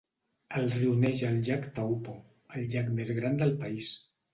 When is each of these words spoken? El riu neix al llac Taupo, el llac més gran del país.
El 0.61 0.65
riu 0.75 0.95
neix 1.03 1.21
al 1.29 1.39
llac 1.49 1.69
Taupo, 1.77 2.19
el 2.59 2.69
llac 2.77 2.93
més 3.01 3.17
gran 3.23 3.43
del 3.45 3.59
país. 3.65 3.97